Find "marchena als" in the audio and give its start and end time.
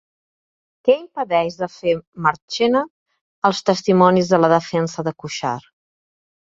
2.29-3.63